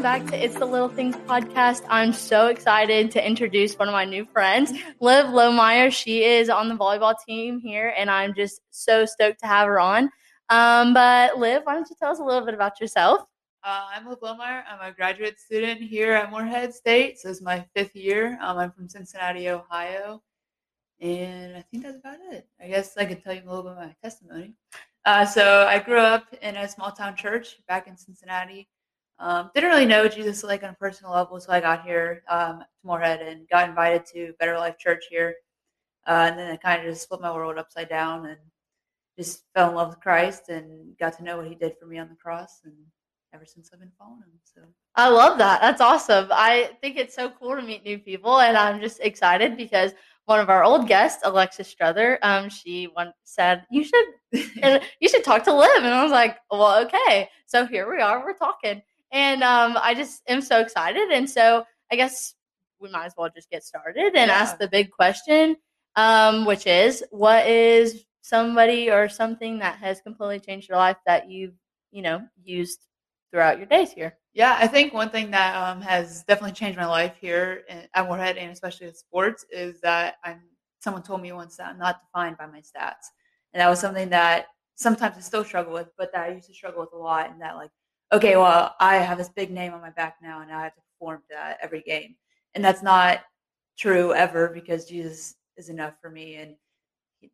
[0.00, 1.82] welcome back to It's the Little Things podcast.
[1.90, 5.92] I'm so excited to introduce one of my new friends, Liv Lohmeyer.
[5.92, 9.78] She is on the volleyball team here, and I'm just so stoked to have her
[9.78, 10.08] on.
[10.48, 13.20] Um, but Liv, why don't you tell us a little bit about yourself?
[13.62, 14.62] Uh, I'm Liv Lohmeyer.
[14.66, 17.18] I'm a graduate student here at Morehead State.
[17.18, 18.38] So it's my fifth year.
[18.40, 20.22] Um, I'm from Cincinnati, Ohio.
[21.02, 22.48] And I think that's about it.
[22.58, 24.54] I guess I could tell you a little bit of my testimony.
[25.04, 28.66] Uh, so I grew up in a small town church back in Cincinnati.
[29.20, 32.60] Um, didn't really know Jesus like on a personal level until I got here um,
[32.60, 35.34] to Morehead and got invited to Better Life Church here.
[36.06, 38.38] Uh, and then I kind of just flipped my world upside down and
[39.18, 41.98] just fell in love with Christ and got to know what He did for me
[41.98, 42.62] on the cross.
[42.64, 42.72] And
[43.34, 44.40] ever since I've been following Him.
[44.42, 44.62] So
[44.96, 45.60] I love that.
[45.60, 46.28] That's awesome.
[46.30, 49.92] I think it's so cool to meet new people, and I'm just excited because
[50.24, 54.04] one of our old guests, Alexis Struther, um, she once said you should
[55.00, 57.28] you should talk to Liv, and I was like, well, okay.
[57.46, 61.64] So here we are, we're talking, and um, I just am so excited, and so
[61.90, 62.34] I guess
[62.80, 64.34] we might as well just get started and Yeah.
[64.40, 65.56] ask the big question,
[65.96, 71.30] um, which is, what is somebody or something that has completely changed your life that
[71.30, 71.54] you've
[71.90, 72.86] you know used
[73.30, 74.16] throughout your days here?
[74.32, 78.36] Yeah, I think one thing that um, has definitely changed my life here at Morehead,
[78.36, 80.40] and especially with sports, is that I'm.
[80.80, 83.10] Someone told me once that I'm not defined by my stats,
[83.52, 86.54] and that was something that sometimes I still struggle with, but that I used to
[86.54, 87.28] struggle with a lot.
[87.30, 87.70] And that, like,
[88.12, 90.80] okay, well, I have this big name on my back now, and I have to
[90.92, 92.16] perform to that every game,
[92.54, 93.20] and that's not
[93.78, 96.54] true ever because Jesus is enough for me, and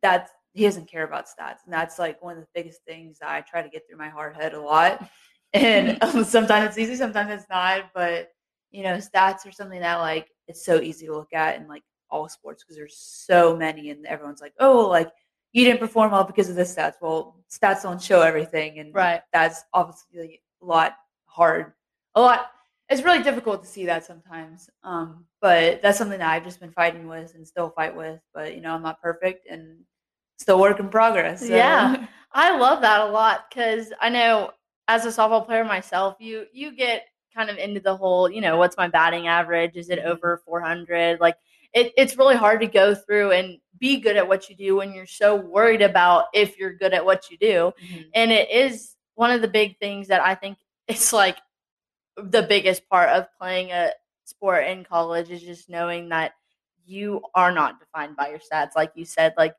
[0.01, 3.41] that's he doesn't care about stats, and that's like one of the biggest things I
[3.41, 5.07] try to get through my hard head a lot
[5.53, 7.91] and um, sometimes it's easy, sometimes it's not.
[7.93, 8.29] But
[8.71, 11.83] you know, stats are something that like it's so easy to look at in like
[12.09, 15.09] all sports because there's so many, and everyone's like, oh, like
[15.53, 16.95] you didn't perform well because of the stats.
[17.01, 19.21] Well, stats don't show everything, and Right.
[19.33, 20.95] that's obviously a lot
[21.25, 21.73] hard.
[22.15, 22.51] A lot.
[22.89, 24.69] It's really difficult to see that sometimes.
[24.83, 28.19] Um, but that's something that I've just been fighting with and still fight with.
[28.33, 29.79] But you know, I'm not perfect and
[30.39, 31.41] still work in progress.
[31.41, 32.05] so- Yeah.
[32.33, 34.51] I love that a lot because I know
[34.87, 38.57] as a softball player myself, you you get kind of into the whole, you know,
[38.57, 39.75] what's my batting average?
[39.75, 40.05] Is it Mhm.
[40.05, 41.19] over 400?
[41.19, 41.35] Like
[41.73, 44.93] it, it's really hard to go through and be good at what you do when
[44.93, 47.71] you're so worried about if you're good at what you do.
[47.83, 48.05] Mhm.
[48.13, 50.57] And it is one of the big things that I think
[50.87, 51.37] it's like
[52.15, 53.91] the biggest part of playing a
[54.25, 56.33] sport in college is just knowing that
[56.85, 58.75] you are not defined by your stats.
[58.75, 59.55] Like you said, like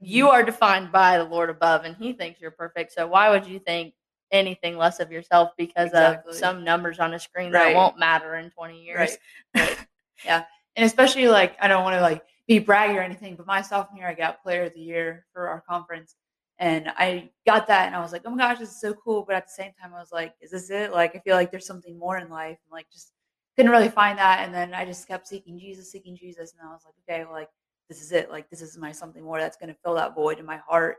[0.00, 2.92] you are defined by the Lord above, and He thinks you're perfect.
[2.92, 3.94] So why would you think
[4.32, 6.32] anything less of yourself because Exactly.
[6.32, 7.72] of some numbers on a screen Right.
[7.72, 9.16] that won't matter in 20 years?
[9.54, 9.68] Right.
[9.68, 9.86] right.
[10.24, 10.44] yeah.
[10.74, 13.98] And especially like I don't want to like be braggy or anything, but my sophomore
[14.00, 16.16] year I got player of the year for our conference.
[16.58, 19.24] And I got that and I was like, oh my gosh, this is so cool.
[19.26, 20.92] But at the same time I was like, is this it?
[20.92, 23.12] Like I feel like there's something more in life and like just
[23.56, 24.44] couldn't really find that.
[24.44, 26.54] And then I just kept seeking Jesus, seeking Jesus.
[26.58, 27.50] And I was like, okay, well, like
[27.88, 28.30] this is it.
[28.30, 30.98] Like this is my something more that's gonna fill that void in my heart.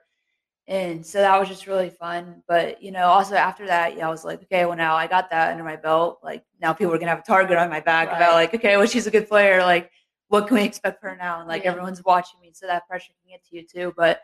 [0.68, 2.42] And so that was just really fun.
[2.48, 5.30] But you know, also after that, yeah, I was like, okay, well now I got
[5.30, 6.20] that under my belt.
[6.24, 8.18] Like now people are gonna have a target on my back Right.
[8.18, 9.62] about like, okay, well she's a good player.
[9.62, 9.92] Like
[10.30, 11.40] what can we expect for her now?
[11.40, 11.72] And like Yeah.
[11.72, 13.94] everyone's watching me, so that pressure can get to you too.
[13.96, 14.22] But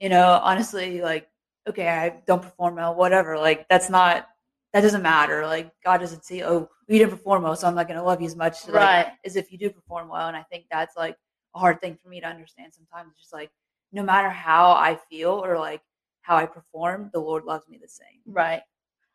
[0.00, 1.28] you know, honestly, like
[1.68, 3.38] okay, I don't perform well, whatever.
[3.38, 4.28] Like that's not
[4.72, 5.46] that doesn't matter.
[5.46, 8.26] Like God doesn't see, oh, you didn't perform well, so I'm not gonna love you
[8.26, 9.12] as much like, Right.
[9.24, 10.28] as if you do perform well.
[10.28, 11.16] And I think that's like
[11.54, 13.14] a hard thing for me to understand sometimes.
[13.18, 13.50] Just like
[13.92, 15.82] no matter how I feel or like
[16.22, 18.20] how I perform, the Lord loves me the same.
[18.26, 18.62] Right.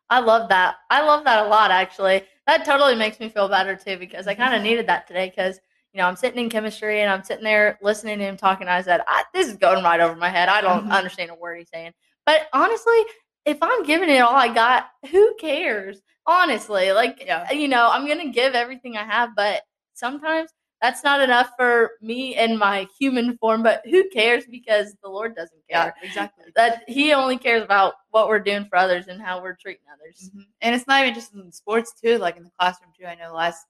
[0.08, 0.76] I love that.
[0.90, 2.22] I love that a lot, actually.
[2.46, 5.58] That totally makes me feel better too because I kind of needed that today because,
[5.96, 8.68] you know, I'm sitting in chemistry and I'm sitting there listening to him talking.
[8.68, 10.50] I said, I, this is going right over my head.
[10.50, 10.90] I don't Mhm.
[10.90, 11.94] understand a word he's saying.
[12.26, 13.02] But honestly,
[13.46, 16.02] if I'm giving it all I got, who cares?
[16.26, 17.50] Honestly, like, Yeah.
[17.50, 19.62] you know, I'm going to give everything I have, but
[19.94, 20.50] sometimes
[20.82, 23.62] that's not enough for me in my human form.
[23.62, 26.44] But who cares because the Lord doesn't care Yeah, exactly.
[26.56, 30.30] that he only cares about what we're doing for others and how we're treating others.
[30.34, 30.44] Mhm.
[30.60, 33.06] And it's not even just in sports too, like in the classroom too.
[33.06, 33.64] I know last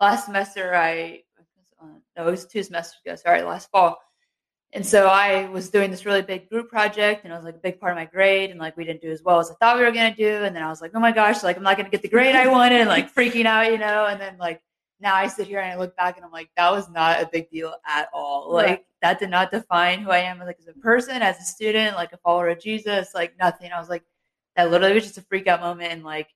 [0.00, 1.22] last semester I
[1.84, 3.16] uh, no, it was two semesters ago.
[3.16, 3.98] Sorry, last fall.
[4.72, 7.58] And so I was doing this really big group project, and it was like a
[7.58, 9.78] big part of my grade, and like we didn't do as well as I thought
[9.78, 10.26] we were gonna do.
[10.44, 12.34] And then I was like, oh my gosh, like I'm not gonna get the grade
[12.34, 14.06] I wanted, and like freaking out, you know.
[14.06, 14.60] And then like
[15.00, 17.28] now I sit here and I look back, and I'm like, that was not a
[17.32, 18.52] big deal at all.
[18.52, 18.84] Like Right.
[19.02, 22.12] that did not define who I am, like as a person, as a student, like
[22.12, 23.70] a follower of Jesus, like nothing.
[23.70, 24.02] I was like,
[24.56, 26.28] that literally was just a freak out moment, and like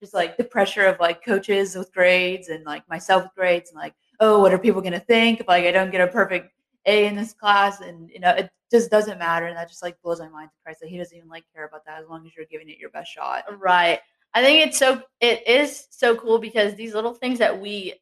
[0.00, 3.78] just like the pressure of like coaches with grades and like myself with grades and
[3.78, 6.52] like oh what are people going to think if like i don't get a perfect
[6.86, 10.00] a in this class and you know it just doesn't matter and that just like
[10.02, 12.26] blows my mind to christ that he doesn't even like care about that as long
[12.26, 14.00] as you're giving it your best shot Right.
[14.36, 17.94] I think it's so it is so cool because these little things that we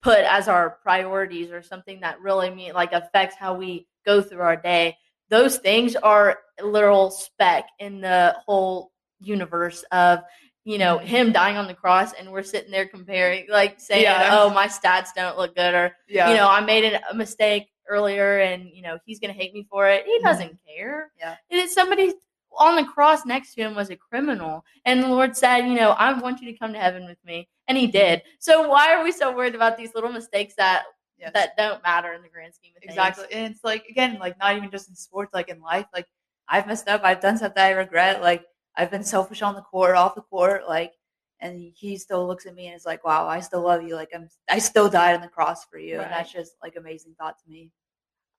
[0.00, 4.42] put as our priorities or something that really mean like affects how we go through
[4.42, 4.96] our day.
[5.28, 10.20] Those things are a literal speck in the whole universe of
[10.70, 14.28] you know him dying on the cross and we're sitting there comparing like saying Yeah.
[14.38, 16.30] oh my stats don't look good or Yeah.
[16.30, 19.88] you know i made a mistake earlier and you know he's gonna hate me for
[19.88, 20.22] it he Mhm.
[20.28, 21.36] doesn't care Yeah.
[21.50, 22.12] it is somebody
[22.58, 25.90] on the cross next to him was a criminal and the lord said you know
[25.92, 29.02] i want you to come to heaven with me and he did so why are
[29.02, 30.84] we so worried about these little mistakes that
[31.18, 31.32] Yes.
[31.34, 33.26] that don't matter in the grand scheme of things Exactly.
[33.30, 35.84] And it's like again, like not even just in sports, like in life.
[35.92, 36.06] Like
[36.48, 37.02] I've messed up.
[37.04, 38.22] I've done stuff that I regret.
[38.22, 38.42] Like
[38.76, 40.68] I've been selfish on the court, off the court.
[40.68, 40.92] Like,
[41.40, 43.94] and he still looks at me and is like, "Wow, I still love you.
[43.94, 47.14] Like I'm, I still died on the cross for you." And that's just like amazing
[47.18, 47.70] thought to me.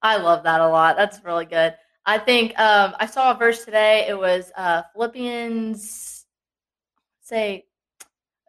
[0.02, 0.98] I love that a lot.
[0.98, 1.76] That's really good.
[2.06, 4.06] I think um, I saw a verse today.
[4.08, 6.26] It was uh, Philippians,
[7.22, 7.66] say,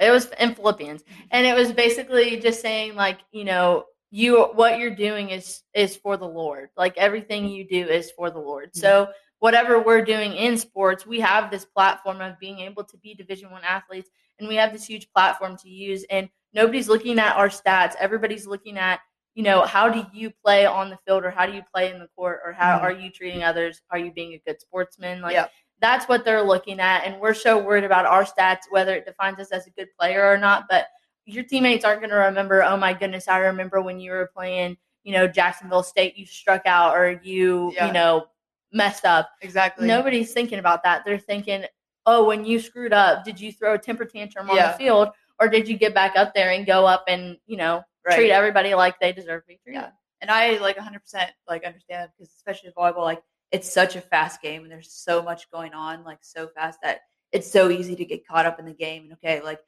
[0.01, 4.79] it was in Philippians, and it was basically just saying like, you know, you what
[4.79, 6.71] you're doing is is for the Lord.
[6.77, 8.75] Like everything you do is for the Lord.
[8.75, 9.09] So
[9.43, 13.51] whatever we're doing in sports, we have this platform of being able to be Division
[13.51, 14.09] One athletes,
[14.39, 16.05] and we have this huge platform to use.
[16.11, 17.97] And nobody's looking at our stats.
[17.99, 19.01] Everybody's looking at
[19.35, 21.99] you know, how do you play on the field or how do you play in
[21.99, 22.83] the court or how Mhm.
[22.83, 23.81] are you treating others?
[23.89, 25.23] Are you being a good sportsman?
[25.23, 25.47] Like Yeah.
[25.81, 27.05] that's what they're looking at.
[27.07, 30.31] And we're so worried about our stats, whether it defines us as a good player
[30.31, 30.67] or not.
[30.69, 30.87] But
[31.25, 34.77] your teammates aren't going to remember, oh my goodness, I remember when you were playing,
[35.03, 37.87] you know, Jacksonville State, you struck out or you, Yeah.
[37.87, 38.27] you know,
[38.73, 39.31] messed up.
[39.43, 39.87] Exactly.
[39.87, 41.05] Nobody's thinking about that.
[41.05, 41.65] They're thinking,
[42.07, 45.09] oh, when you screwed up, did you throw a temper tantrum on the field
[45.41, 48.17] or did you get back up there and go up and, you know, Right.
[48.17, 49.83] treat everybody like they deserve to be treated?
[49.83, 49.91] Yeah.
[50.21, 53.23] And I like 100% like understand that because especially volleyball, like
[53.53, 57.03] it's such a fast game and there's so much going on, like so fast that
[57.31, 59.05] it's so easy to get caught up in the game.
[59.05, 59.61] And okay, like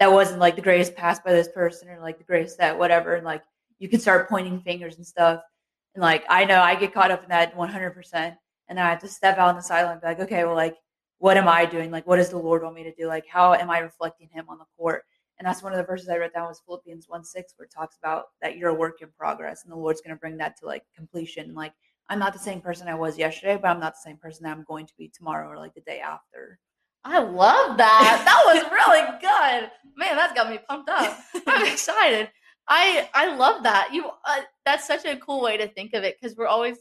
[0.00, 3.14] that wasn't like the greatest pass by this person or like the greatest that whatever.
[3.14, 3.42] And like
[3.78, 5.42] you can start pointing fingers and stuff.
[5.94, 8.36] And like I know I get caught up in that 100%.
[8.68, 10.54] And then I have to step out on the sideline and be like, okay, well,
[10.54, 10.76] like
[11.18, 11.90] what am I doing?
[11.90, 13.06] Like what does the Lord want me to do?
[13.06, 15.04] Like how am I reflecting Him on the court?
[15.38, 17.72] And that's one of the verses I wrote down was Philippians 1 6, where it
[17.72, 20.58] talks about that you're a work in progress and the Lord's going to bring that
[20.58, 21.54] to like completion.
[21.54, 21.72] Like,
[22.08, 24.56] I'm not the same person I was yesterday, but I'm not the same person that
[24.56, 26.58] I'm going to be tomorrow or like the day after.
[27.04, 28.22] I love that.
[28.24, 29.70] That was really good.
[29.96, 31.18] Man, that's got me pumped up.
[31.46, 32.30] I'm excited.
[32.66, 33.90] I I love that.
[33.92, 36.78] You uh, that's such a cool way to think of it because we're always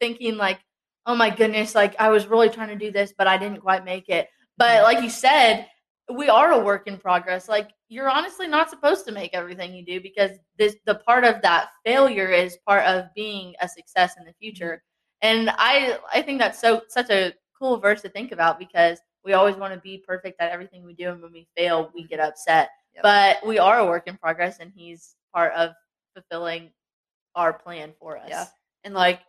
[0.00, 0.58] thinking like,
[1.06, 3.84] "Oh my goodness, like I was really trying to do this, but I didn't quite
[3.84, 5.66] make it." But like you said,
[6.14, 7.48] we are a work in progress.
[7.48, 11.42] Like you're honestly not supposed to make everything you do because this the part of
[11.42, 14.38] that failure is part of being a success in the mm-hmm.
[14.40, 14.82] future.
[15.22, 19.32] And I I think that's so such a cool verse to think about because we
[19.32, 22.08] always want to be perfect at everything we do and when we fail we mm-hmm.
[22.08, 22.70] get upset.
[22.94, 23.02] Yep.
[23.02, 25.70] But we are a work in progress and he's part of
[26.14, 26.70] fulfilling
[27.34, 28.28] our plan for us.
[28.28, 28.46] Yeah.
[28.84, 29.20] And like,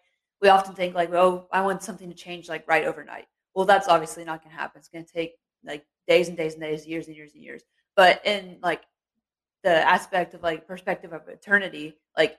[0.46, 3.26] we often think like, oh, I want something to change like right overnight.
[3.56, 4.78] Well, that's obviously not going to happen.
[4.78, 5.34] It's going to take
[5.66, 7.64] like days and days and days, years and years and years.
[7.96, 8.84] But in like
[9.64, 12.38] the aspect of like perspective of eternity, like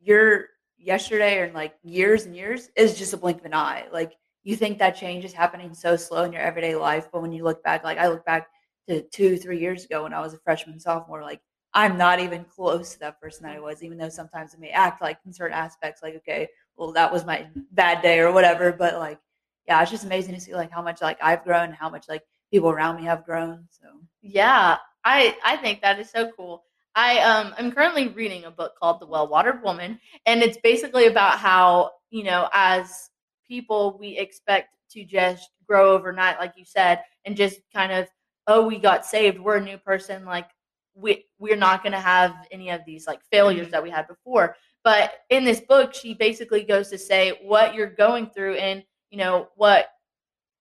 [0.00, 3.86] your yesterday or in like years and years is just a blink of an eye.
[3.92, 4.12] Like
[4.44, 7.42] you think that change is happening so slow in your everyday life, but when you
[7.42, 8.46] look back, like I look back
[8.88, 11.40] to two, three years ago when I was a freshman, sophomore, like
[11.74, 14.70] I'm not even close to that person that I was, even though sometimes it may
[14.70, 18.72] act like in certain aspects, like, okay, well, that was my bad day or whatever.
[18.72, 19.18] But like,
[19.66, 22.22] yeah, it's just amazing to see like how much like I've grown, how much like
[22.50, 23.66] people around me have grown.
[23.70, 23.86] So
[24.22, 26.64] Yeah, I I think that is so cool.
[26.94, 31.38] I um I'm currently reading a book called The Well-Watered Woman and it's basically about
[31.38, 33.08] how, you know, as
[33.46, 38.08] people we expect to just grow overnight like you said and just kind of
[38.46, 40.48] oh we got saved, we're a new person like
[40.94, 43.70] we we're not going to have any of these like failures Mhm.
[43.70, 44.56] that we had before.
[44.84, 49.18] But in this book she basically goes to say what you're going through and, you
[49.18, 49.88] know, what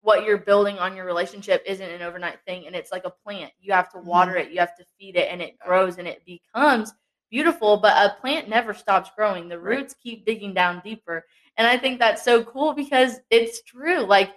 [0.03, 3.51] what you're building on your relationship isn't an overnight thing and it's like a plant.
[3.59, 4.07] You have to mm-hmm.
[4.07, 6.93] water it you have to feed it and it grows and it becomes
[7.29, 9.47] beautiful but a plant never stops growing.
[9.47, 11.25] The roots keep digging down deeper.
[11.57, 14.31] And i think that's so cool because it's true like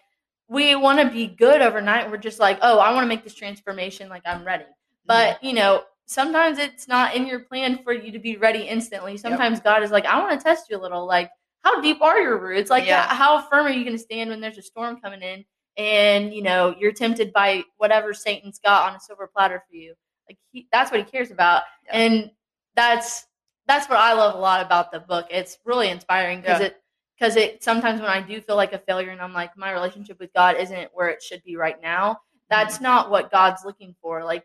[0.48, 3.34] we want to be good overnight we're just like oh i want to make this
[3.34, 4.64] transformation like i'm ready.
[5.06, 5.46] But mm-hmm.
[5.46, 9.60] you know sometimes it's not in your plan for you to be ready instantly sometimes
[9.60, 11.30] god is like i want to test you a little like
[11.62, 13.06] how deep are your roots like Yeah.
[13.08, 15.44] how firm are you going to stand when there's a storm coming in
[15.76, 19.94] and you know you're tempted by whatever satan's got on a silver platter for you
[20.28, 21.96] like he, that's what he cares about Yeah.
[21.98, 22.30] and
[22.76, 23.26] that's
[23.66, 26.66] that's what i love a lot about the book it's really inspiring because Yeah.
[26.66, 26.76] it
[27.18, 30.20] because it sometimes when i do feel like a failure and i'm like my relationship
[30.20, 32.20] with god isn't where it should be right now mm-hmm.
[32.50, 34.22] That's not what God's looking for.
[34.22, 34.44] Like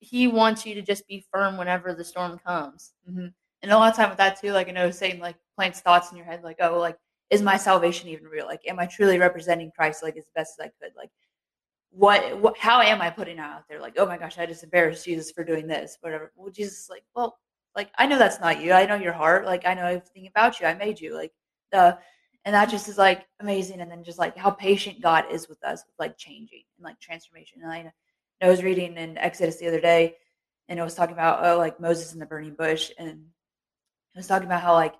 [0.00, 2.92] he wants you to just be firm whenever the storm comes.
[3.06, 3.26] hmm
[3.62, 6.10] And a lot of time with that too, like I know saying like plants thoughts
[6.10, 6.96] in your head, like, oh, like,
[7.28, 8.46] is my salvation even real?
[8.46, 10.94] Like, am I truly representing Christ like as best as I could?
[10.96, 11.10] Like,
[11.90, 13.80] what, what how am I putting out there?
[13.80, 16.32] Like, oh my gosh, I just embarrassed Jesus for doing this, whatever.
[16.36, 17.38] Well, Jesus, is like, well,
[17.76, 18.72] like I know that's not you.
[18.72, 19.44] I know your heart.
[19.44, 20.66] Like, I know everything about you.
[20.66, 21.14] I made you.
[21.14, 21.32] Like,
[21.72, 21.98] the
[22.44, 23.80] and that just is like amazing.
[23.80, 26.98] And then just like how patient God is with us, with like changing and like
[27.00, 27.60] transformation.
[27.62, 27.90] And I know
[28.42, 30.16] I was reading in Exodus the other day,
[30.68, 34.26] and it was talking about oh, like Moses in the burning bush, and it was
[34.26, 34.94] talking about how like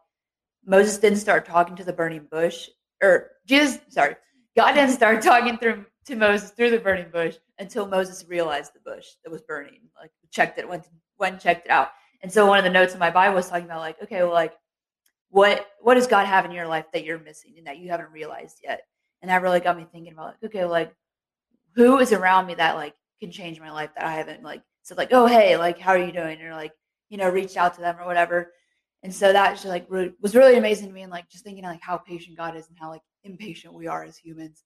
[0.65, 2.69] Moses didn't start talking to the burning bush,
[3.03, 4.17] or Jesus, sorry,
[4.57, 8.91] God didn't start talking through to Moses through the burning bush until Moses realized the
[8.91, 10.87] bush that was burning, like checked it, went
[11.19, 11.89] went and checked it out.
[12.23, 14.33] And so one of the notes in my Bible was talking about like, okay, well,
[14.33, 14.55] like
[15.31, 18.13] what what does God have in your life that you're missing and that you haven't
[18.13, 18.83] realized yet?
[19.23, 20.95] And that really got me thinking about like, okay, like
[21.75, 24.99] who is around me that like can change my life that I haven't like said
[24.99, 26.41] like, oh hey, like how are you doing?
[26.43, 26.73] Or like,
[27.09, 28.53] you know, reached out to them or whatever.
[29.03, 31.65] And so that just like re- was really amazing to me and like just thinking
[31.65, 34.65] like how patient God is and how like impatient we are as humans.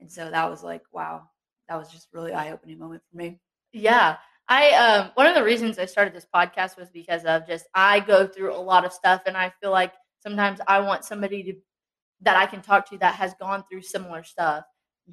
[0.00, 1.22] And so that was like, wow,
[1.68, 3.40] that was just really eye opening moment for me.
[3.72, 4.16] Yeah.
[4.48, 8.00] I um one of the reasons I started this podcast was because of just I
[8.00, 11.54] go through a lot of stuff and I feel like sometimes I want somebody to
[12.22, 14.64] that I can talk to that has gone through similar stuff.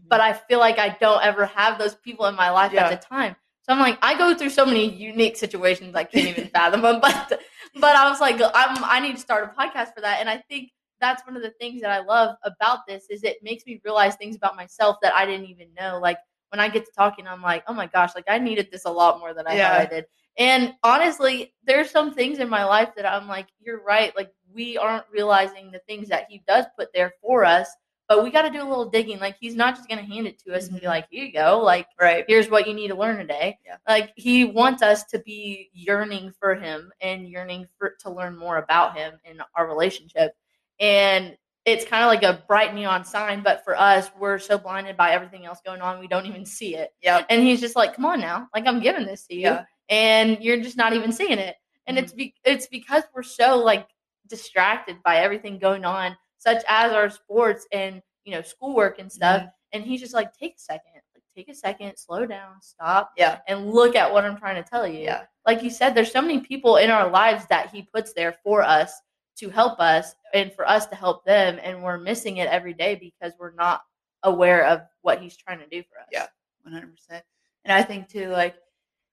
[0.07, 2.87] But I feel like I don't ever have those people in my life Yeah.
[2.87, 3.35] at the time.
[3.63, 6.99] So I'm like, I go through so many unique situations I can't even fathom them.
[7.01, 7.41] But
[7.75, 10.19] but I was like, I'm I need to start a podcast for that.
[10.19, 10.71] And I think
[11.01, 14.15] that's one of the things that I love about this is it makes me realize
[14.15, 15.99] things about myself that I didn't even know.
[16.01, 16.17] Like
[16.49, 18.91] when I get to talking, I'm like, oh my gosh, like I needed this a
[18.91, 19.71] lot more than I Yeah.
[19.71, 20.05] thought I did.
[20.37, 24.15] And honestly, there's some things in my life that I'm like, you're right.
[24.15, 27.69] Like we aren't realizing the things that he does put there for us.
[28.07, 29.19] But we got to do a little digging.
[29.19, 30.89] Like he's not just going to hand it to us and be Mhm.
[30.89, 31.59] like, here you go.
[31.59, 32.23] Like Right.
[32.27, 33.57] here's what you need to learn today.
[33.65, 33.77] Yeah.
[33.87, 38.57] Like he wants us to be yearning for him and yearning for to learn more
[38.57, 40.35] about him in our relationship.
[40.79, 41.35] And
[41.65, 45.11] it's kind of like a bright neon sign, but for us, we're so blinded by
[45.11, 46.93] everything else going on, we don't even see it.
[47.01, 47.25] Yep.
[47.29, 49.65] And he's just like, "Come on now, like I'm giving this to you, Yeah.
[49.89, 51.55] and you're just not even seeing it."
[51.87, 53.87] And it's be- it's because we're so like
[54.27, 59.41] distracted by everything going on, such as our sports and you know schoolwork and stuff.
[59.43, 59.51] Mhm.
[59.73, 63.39] And he's just like, "Take a second, like take a second, slow down, stop, Yeah.
[63.47, 65.25] and look at what I'm trying to tell you." Yeah.
[65.47, 68.63] like you said, there's so many people in our lives that he puts there for
[68.63, 68.99] us
[69.37, 72.95] to help us and for us to help them, and we're missing it every day
[72.95, 73.81] because we're not
[74.23, 76.07] aware of what he's trying to do for us.
[76.11, 76.25] Yeah.
[76.63, 77.23] One hundred percent.
[77.63, 78.55] And I think too, like,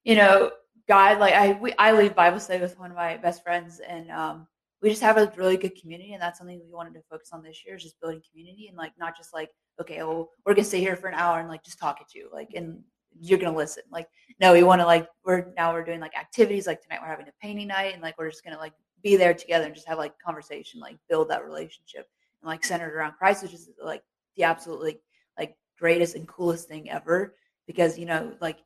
[0.04, 0.52] you know,
[0.88, 4.10] God, like I we, I lead Bible study with one of my best friends, and
[4.10, 4.46] um,
[4.82, 7.42] we just have a really good community, and that's something we wanted to focus on
[7.42, 10.64] this year is just building community, and like not just like okay, well, we're gonna
[10.64, 12.80] stay here for an hour and like just talk at you, like, and
[13.20, 13.82] you're gonna listen.
[13.90, 14.08] Like,
[14.40, 16.66] no, we want to like we're now we're doing like activities.
[16.66, 18.72] Like tonight we're having a painting night, and like we're just gonna like
[19.02, 22.08] be there together and just have like conversation, like build that relationship,
[22.42, 24.02] and like centered around Christ, which is like
[24.36, 24.98] the absolutely
[25.38, 27.34] like greatest and coolest thing ever
[27.66, 28.58] because you know like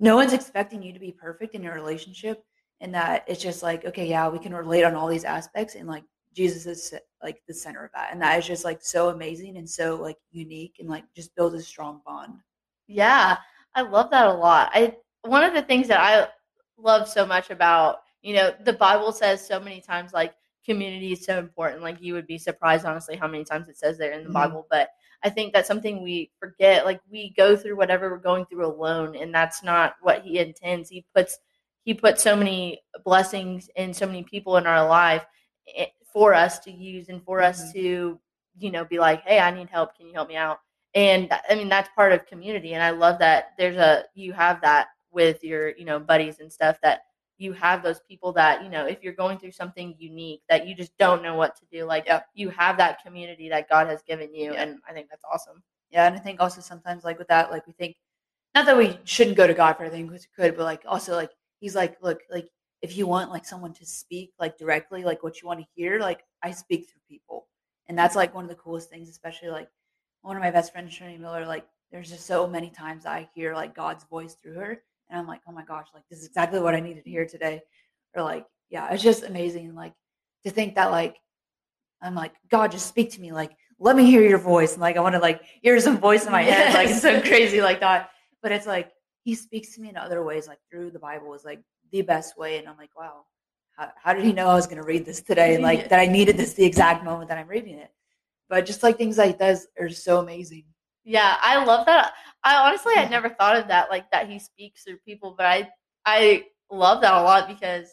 [0.00, 2.44] no one's expecting you to be perfect in your relationship
[2.80, 5.88] and that it's just like okay yeah we can relate on all these aspects and
[5.88, 6.04] like
[6.34, 9.68] jesus is like the center of that and that is just like so amazing and
[9.68, 12.34] so like unique and like just builds a strong bond
[12.86, 13.36] Yeah,
[13.74, 14.70] I love that a lot.
[14.72, 16.28] I one of the things that I
[16.78, 21.24] love so much about, you know, the Bible says so many times like community is
[21.24, 21.82] so important.
[21.82, 24.32] Like you would be surprised honestly how many times it says there in the Mhm.
[24.32, 24.88] Bible, but
[25.22, 26.84] I think that's something we forget.
[26.84, 30.88] Like we go through whatever we're going through alone and that's not what he intends.
[30.88, 31.38] He puts
[31.88, 35.24] he put so many blessings and so many people in our life
[35.74, 37.72] eh, for us to use and for us Mhm.
[37.72, 38.20] to,
[38.58, 39.96] you know, be like, "Hey, I need help.
[39.96, 40.58] Can you help me out?"
[40.94, 44.60] and I mean that's part of community and I love that there's a you have
[44.62, 47.00] that with your you know buddies and stuff that
[47.38, 50.74] you have those people that you know if you're going through something unique that you
[50.74, 52.26] just don't know what to do like Yep.
[52.34, 54.62] you have that community that God has given you Yeah.
[54.62, 57.66] and I think that's awesome yeah and i think also sometimes like with that like
[57.66, 57.96] we think
[58.54, 61.14] not that we shouldn't go to god for everything because we could but like also
[61.14, 61.30] like
[61.60, 62.48] he's like look like
[62.82, 65.98] if you want like someone to speak like directly like what you want to hear
[65.98, 67.46] like i speak through people.
[67.88, 69.68] And that's like one of the coolest things especially like
[70.22, 73.54] one of my best friends trinity miller like there's just so many times i hear
[73.54, 76.60] like god's voice through her and i'm like oh my gosh like this is exactly
[76.60, 77.62] what i needed to hear today.
[78.14, 79.94] Or like yeah it's just amazing like
[80.44, 81.16] to think that like
[82.02, 84.96] i'm like god just speak to me like let me hear your voice and like
[84.96, 87.80] i want to like hear some voice in my head like it's so crazy like
[87.80, 88.10] that.
[88.42, 88.92] But it's like
[89.28, 91.60] he speaks to me in other ways like through the bible is like
[91.92, 93.16] the best way and i'm like wow
[93.76, 96.00] how, how did he know i was going to read this today and like that
[96.00, 97.90] i needed this the exact moment that i'm reading it
[98.48, 100.64] but just like things like this are so amazing
[101.04, 102.12] Yeah, I love that.
[102.44, 105.58] I honestly had never thought of that, like that he speaks through people, but I
[106.04, 106.20] I
[106.70, 107.88] love that a lot because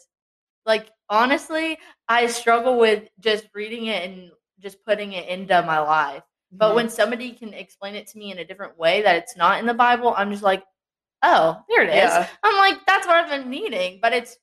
[0.70, 1.78] like honestly,
[2.08, 4.16] I struggle with just reading it and
[4.60, 6.24] just putting it into my life.
[6.60, 6.76] But Mhm.
[6.78, 9.66] when somebody can explain it to me in a different way that it's not in
[9.66, 10.62] the Bible, I'm just like,
[11.26, 11.94] oh, there it is.
[12.10, 12.26] Yeah.
[12.42, 13.98] I'm like, that's what I've been needing.
[14.00, 14.38] But it's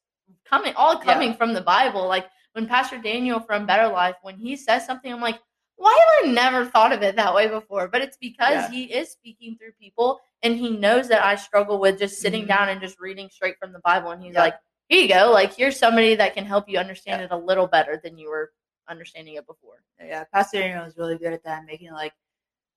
[0.46, 1.14] coming all Yeah.
[1.14, 2.08] coming from the Bible.
[2.08, 5.40] Like when Pastor Daniel from Better Life, when he says something, I'm like,
[5.76, 7.88] why have I never thought of it that way before?
[7.88, 8.70] But it's because Yeah.
[8.70, 12.48] he is speaking through people and he knows that I struggle with just sitting Mhm.
[12.50, 14.12] down and just reading straight from the Bible.
[14.12, 14.42] And he's Yeah.
[14.42, 14.56] like,
[14.90, 15.32] here you go.
[15.32, 17.26] Like, here's somebody that can help you understand Yeah.
[17.26, 18.52] it a little better than you were
[18.88, 19.82] understanding it before.
[20.00, 22.14] yeah, Pastor Daniel was really good at that, making it like,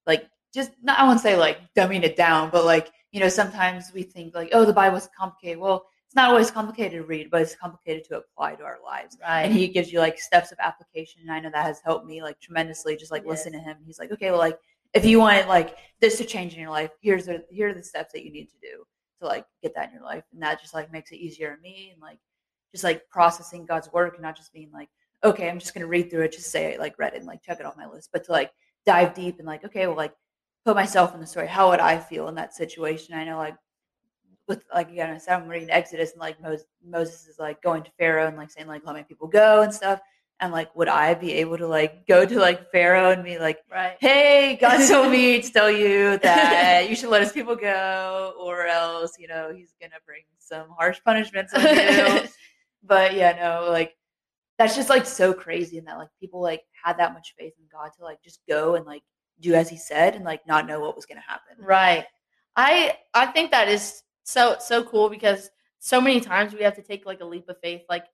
[0.07, 3.93] like just not I won't say like dumbing it down, but like you know sometimes
[3.95, 5.59] we think like oh the Bible's complicated.
[5.59, 9.17] Well, it's not always complicated to read, but it's complicated to apply to our lives.
[9.21, 9.43] Right.
[9.43, 12.23] And he gives you like steps of application, and I know that has helped me
[12.23, 12.97] like tremendously.
[12.97, 13.31] Just like Yes.
[13.31, 13.77] listen to him.
[13.85, 14.59] He's like, okay, well, like
[14.95, 17.83] if you want like this to change in your life, here's the here are the
[17.83, 18.85] steps that you need to do
[19.21, 21.61] to like get that in your life, and that just like makes it easier on
[21.61, 22.19] me and like
[22.73, 24.89] just like processing God's work and not just being like
[25.25, 27.43] okay, I'm just gonna read through it, just say I like read it and like
[27.43, 28.53] check it off my list, but to like
[28.85, 30.13] dive deep and like, okay, well, like
[30.67, 31.47] put myself in the story.
[31.47, 33.15] How would I feel in that situation?
[33.15, 33.57] I know like
[34.49, 37.85] with like again, I said I'm reading Exodus and like Moses, Moses is like going
[37.85, 40.01] to Pharaoh and like saying like let my people go and stuff.
[40.41, 43.61] And like, would I be able to like go to like Pharaoh and be like,
[43.73, 43.97] right.
[44.01, 48.67] hey, God told me to tell you that you should let his people go, or
[48.67, 52.29] else you know he's gonna bring some harsh punishments on you
[52.83, 53.95] but yeah, no, like
[54.59, 57.67] that's just like so crazy, and that like people like had that much faith in
[57.73, 59.03] God to like just go and like
[59.41, 61.57] do as He said, and like not know what was gonna happen.
[61.59, 62.07] Right.
[62.57, 66.83] I I think that is so so cool because so many times we have to
[66.83, 68.07] take like a leap of faith, like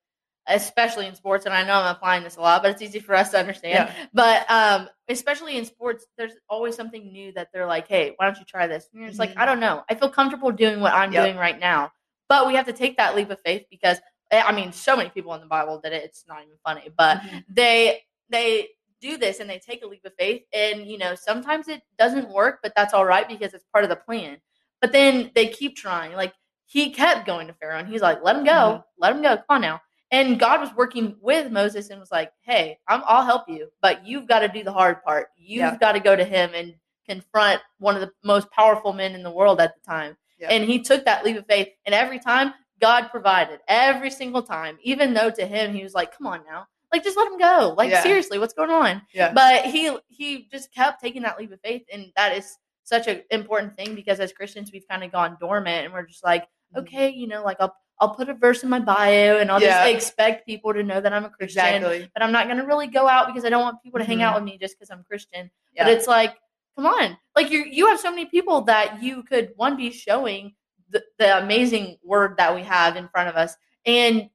[0.48, 1.46] especially in sports.
[1.46, 3.88] And I know I'm applying this a lot, but it's easy for us to understand.
[3.88, 4.06] Yeah.
[4.12, 8.38] But um, especially in sports, there's always something new that they're like, "Hey, why don't
[8.38, 9.38] you try this?" And you're just like, Mhm.
[9.40, 9.84] "I don't know.
[9.88, 11.24] I feel comfortable doing what I'm Yep.
[11.24, 11.92] doing right now."
[12.28, 14.00] But we have to take that leap of faith because
[14.32, 16.02] eh, I mean, so many people in the Bible did it.
[16.04, 17.44] It's not even funny, but Mhm.
[17.48, 18.70] they they
[19.02, 20.42] do this and they take a leap of faith.
[20.54, 23.90] And you know sometimes it doesn't work but that's all right because it's part of
[23.90, 24.38] the plan.
[24.80, 26.12] But then they keep trying.
[26.14, 26.32] Like
[26.66, 28.50] he kept going to pharaoh and he's like let him go.
[28.50, 28.84] Mhm.
[28.98, 29.36] let him go.
[29.36, 29.82] Come on now.
[30.10, 34.06] And god was working with moses and was like hey I'm, i'll help you but
[34.06, 35.28] you've got to do the hard part.
[35.36, 35.78] You've Yeah.
[35.78, 36.74] got to go to him and
[37.06, 40.16] confront one of the most powerful men in the world at the time.
[40.38, 40.48] Yeah.
[40.50, 44.76] and he took that leap of faith and every time god provided every single time
[44.82, 47.74] even though to him he was like come on now like just let him go
[47.76, 48.02] like Yeah.
[48.02, 49.32] seriously what's going on Yeah.
[49.32, 53.22] but he he just kept taking that leap of faith and that is such an
[53.30, 56.80] important thing because as christians we've kind of gone dormant and we're just like Mhm.
[56.80, 59.84] okay you know like i'll i'll put a verse in my bio and i'll Yeah.
[59.90, 62.10] just expect people to know that i'm a christian Exactly.
[62.14, 64.18] but i'm not going to really go out because i don't want people to hang
[64.18, 64.22] Mhm.
[64.24, 65.84] out with me just because i'm christian Yeah.
[65.84, 66.36] but it's like
[66.76, 70.54] come on like you you have so many people that you could one be showing
[70.90, 74.28] the, the amazing word that we have in front of us and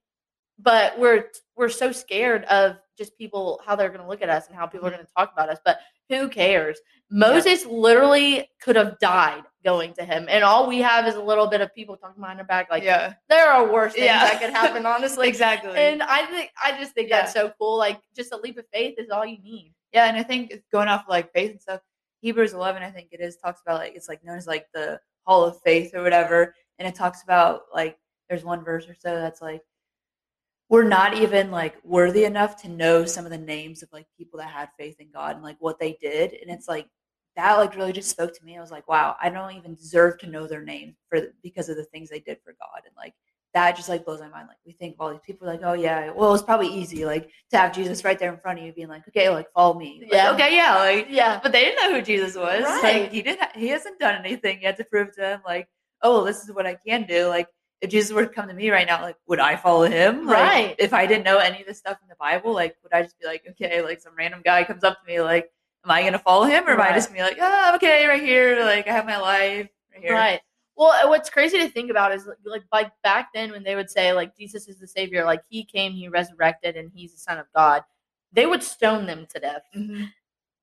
[0.59, 1.25] but we're
[1.57, 4.65] we're so scared of just people how they're going to look at us and how
[4.65, 4.95] people are Mhm.
[4.95, 10.03] going to talk about us but who cares moses literally could have died going to
[10.05, 12.69] him and all we have is a little bit of people talking behind our back
[12.69, 13.13] like yeah.
[13.29, 14.19] there are worse things Yeah.
[14.29, 15.77] that could happen honestly exactly.
[15.77, 18.95] and i think i just think that's so cool like just a leap of faith
[18.97, 21.79] is all you need Yeah, and I think going off like faith and stuff.
[22.21, 24.99] Hebrews 11, I think it is, talks about like it's like known as like the
[25.25, 27.95] Hall of Faith or whatever, and it talks about like
[28.27, 29.61] there's one verse or so that's like
[30.69, 34.39] we're not even like worthy enough to know some of the names of like people
[34.39, 36.87] that had faith in God and like what they did, and it's like
[37.35, 38.57] that like really just spoke to me.
[38.57, 41.77] I was like, wow, I don't even deserve to know their name for because of
[41.77, 43.13] the things they did for God, and like
[43.53, 44.47] that just like blows my mind.
[44.47, 47.29] Like we think of all these people like, oh yeah, well it's probably easy like
[47.51, 49.99] to have Jesus right there in front of you, being like, okay, like follow me.
[50.03, 50.31] Like, Yeah.
[50.33, 50.55] Okay.
[50.55, 50.75] Yeah.
[50.75, 52.63] Like, yeah but they didn't know who Jesus was.
[52.63, 53.03] Right.
[53.03, 53.55] Like he didn't.
[53.55, 55.67] He hasn't done anything yet to prove to them like,
[56.01, 57.27] oh, this is what I can do.
[57.27, 57.47] Like
[57.81, 60.25] if Jesus were to come to me right now, like would I follow him?
[60.25, 60.75] Like, Right.
[60.79, 63.19] If I didn't know any of this stuff in the Bible, like would I just
[63.19, 65.51] be like, okay, like some random guy comes up to me, like,
[65.85, 68.21] am I gonna follow him, or am I just gonna be like, oh, okay, right
[68.21, 70.13] here, like I have my life right here.
[70.15, 70.41] Right.
[70.75, 73.89] Well, uh, what's crazy to think about is like, like back then when they would
[73.89, 77.37] say like Jesus is the savior, like he came, he resurrected, and he's the son
[77.39, 77.83] of God,
[78.31, 79.63] they would stone them to death.
[79.75, 80.09] Mhm.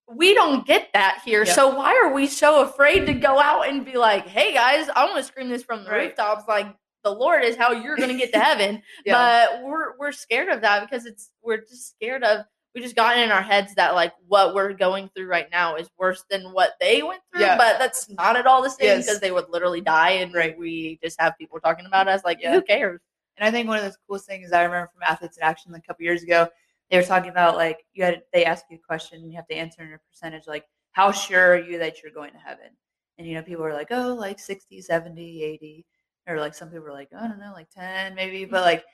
[0.06, 1.54] We don't get that here, Yep.
[1.54, 5.04] so why are we so afraid to go out and be like, "Hey guys, I
[5.06, 6.08] want to scream this from the Right.
[6.08, 6.46] rooftops"?
[6.46, 6.66] Like
[7.04, 9.46] the Lord is how you're going to get to heaven, Yeah.
[9.50, 13.22] but we're we're scared of that because it's we're just scared of we just gotten
[13.22, 16.72] in our heads that like what we're going through right now is worse than what
[16.80, 17.56] they went through Yeah.
[17.56, 19.06] but that's not at all the same Yes.
[19.06, 20.58] because they would literally die and Right.
[20.58, 22.52] we just have people talking about us like Yeah.
[22.52, 23.00] who cares
[23.36, 25.82] And I think one of the coolest things I remember from Athletes in Action like,
[25.84, 26.48] a couple years ago,
[26.90, 29.46] they were talking about like you had they ask you a question and you have
[29.48, 32.70] to answer in a percentage like how sure are you that you're going to heaven?
[33.18, 35.86] And you know, people are like, oh, like 60, 70, 80.
[36.26, 38.44] Or like some people are like, I don't know, like 10 maybe.
[38.44, 38.66] But mm-hmm.
[38.66, 38.84] like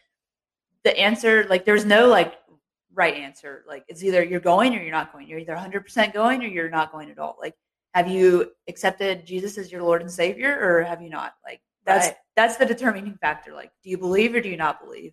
[0.85, 2.35] the answer, like there's no like
[2.95, 3.65] right answer.
[3.67, 5.29] Like it's either you're going or you're not going.
[5.29, 7.37] You're either 100% going or you're not going at all.
[7.41, 7.55] Like
[7.95, 11.35] have you accepted Jesus as your Lord and Savior or have you not?
[11.45, 12.17] Like that's Right.
[12.37, 13.53] that's the determining factor.
[13.53, 15.13] Like do you believe or do you not believe?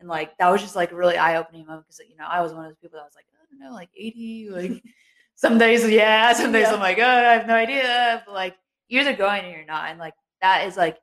[0.00, 2.40] And like that was just like a really eye opening moment because you know I
[2.40, 4.82] was one of those people that was like I don't know like 80 like
[5.34, 6.74] some days yeah some days Yeah.
[6.74, 8.56] I'm like oh I have no idea but like
[8.88, 10.98] you're either going or you're not and like that is like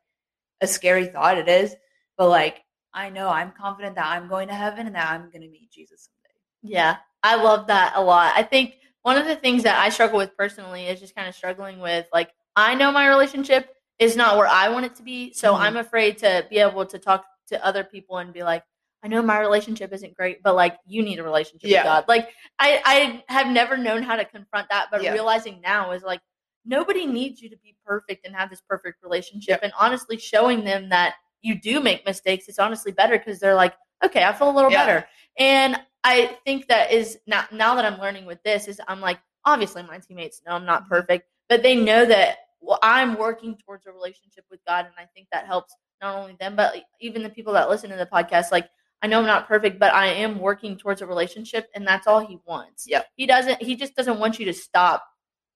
[0.61, 1.75] a scary thought it is
[2.17, 2.61] but like
[2.93, 5.69] I know I'm confident that I'm going to heaven and that I'm going to meet
[5.69, 6.75] Jesus someday.
[6.77, 8.31] Yeah, I love that a lot.
[8.37, 11.35] I think one of the things that I struggle with personally is just kind of
[11.35, 15.33] struggling with like I know my relationship is not where I want it to be,
[15.33, 15.59] so Mhm.
[15.59, 18.63] I'm afraid to be able to talk to other people and be like,
[19.03, 21.81] I know my relationship isn't great, but like you need a relationship Yeah.
[21.81, 22.05] with God.
[22.07, 25.11] Like I I have never known how to confront that, but Yeah.
[25.11, 26.21] realizing now is like
[26.65, 29.59] nobody needs you to be perfect and have this perfect relationship.
[29.63, 33.75] And honestly showing them that you do make mistakes it's honestly better because they're like
[34.03, 34.85] okay i feel a little Yeah.
[34.85, 35.07] better.
[35.37, 39.19] And i think that is now now that i'm learning with this is i'm like
[39.45, 40.89] obviously my teammates know i'm not Mhm.
[40.89, 45.05] perfect but they know that well, i'm working towards a relationship with god and i
[45.13, 48.51] think that helps not only them but even the people that listen to the podcast
[48.51, 48.67] like
[49.03, 52.25] i know i'm not perfect but i am working towards a relationship and that's all
[52.25, 52.85] he wants.
[52.87, 55.03] Yeah, he doesn't he just doesn't want you to stop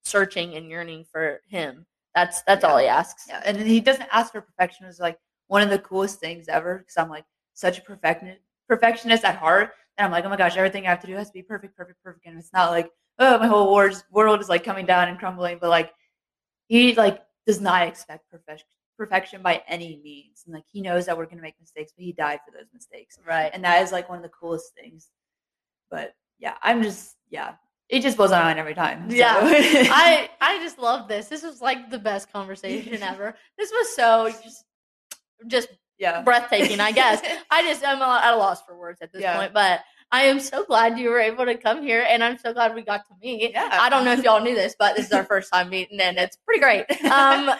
[0.03, 1.85] searching and yearning for him
[2.15, 4.85] that's that's all he asks Yeah, and he doesn't ask for perfection.
[4.85, 9.23] It's like one of the coolest things ever because I'm like such a perfectionist, perfectionist
[9.23, 11.33] at heart, and I'm like, oh my gosh, everything I have to do has to
[11.33, 14.63] be perfect, perfect, perfect, and it's not like oh my whole world world is like
[14.63, 15.91] coming down and crumbling, but like
[16.67, 21.17] he like does not expect perfection perfection by any means, and like he knows that
[21.17, 24.09] we're gonna make mistakes, but he died for those mistakes, right and that is like
[24.09, 25.09] one of the coolest things.
[25.91, 27.53] But yeah, I'm just yeah,
[27.89, 29.09] it just blows my mind every time.
[29.09, 29.15] so.
[29.15, 29.39] Yeah.
[29.41, 31.27] I I just love this.
[31.27, 33.35] This was like the best conversation ever.
[33.57, 34.65] This was so just
[35.47, 36.21] just yeah.
[36.21, 37.21] breathtaking, I guess.
[37.51, 39.37] I just I'm at a loss for words at this Yeah.
[39.37, 42.51] point, but I am so glad you were able to come here, and I'm so
[42.51, 43.51] glad we got to meet.
[43.51, 43.69] Yeah.
[43.71, 46.17] I don't know if y'all knew this, but this is our first time meeting, and
[46.17, 46.85] it's pretty great.
[47.11, 47.51] Um,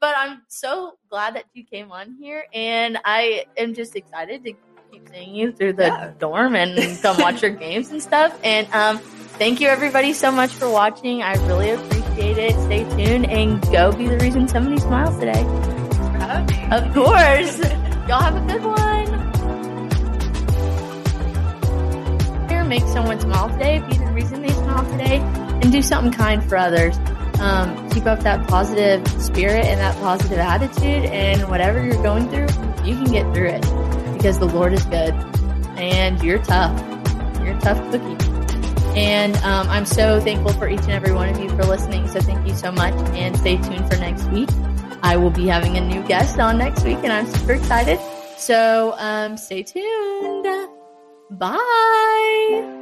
[0.00, 4.52] but I'm so glad that you came on here, and I am just excited to
[4.90, 6.10] keep seeing you through the Yeah.
[6.18, 8.36] dorm and come watch your games and stuff.
[8.42, 8.98] And um,
[9.38, 11.22] thank you everybody so much for watching.
[11.22, 12.52] I really appreciate it.
[12.64, 15.32] Stay tuned and go be the reason somebody smiles today.
[15.34, 16.76] Thanks for having me.
[16.76, 17.58] Of course.
[18.08, 19.06] Y'all have a good one.
[22.48, 23.78] Here, make someone smile today.
[23.88, 26.98] Be the reason they smile today, and do something kind for others.
[27.38, 32.48] Um, keep up that positive spirit and that positive attitude, and whatever you're going through,
[32.84, 33.64] you can get through it
[34.20, 35.14] because the Lord is good,
[35.78, 36.78] and you're tough.
[37.40, 38.22] You're a tough cookie.
[38.98, 42.06] And um, I'm so thankful for each and every one of you for listening.
[42.08, 44.50] So thank you so much, and stay tuned for next week.
[45.02, 47.98] I will be having a new guest on next week, and I'm super excited.
[48.36, 50.46] So um, stay tuned.
[51.30, 52.76] Bye.